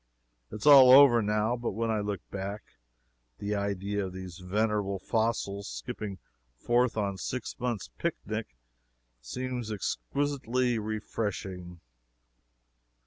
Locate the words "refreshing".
10.79-11.81